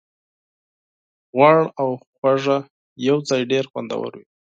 [1.35, 2.57] غوړ او خوږه
[3.07, 4.25] یوځای ډېر خوندور وي.